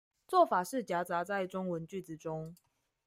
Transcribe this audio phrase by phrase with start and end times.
[0.27, 2.55] 做法是夾雜在中文句子中